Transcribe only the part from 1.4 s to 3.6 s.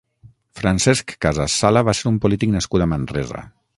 Sala va ser un polític nascut a Manresa.